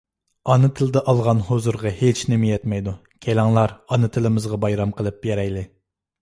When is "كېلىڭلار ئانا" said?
3.27-4.11